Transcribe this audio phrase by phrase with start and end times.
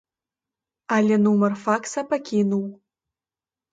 [0.95, 2.65] Але нумар факса пакінуў.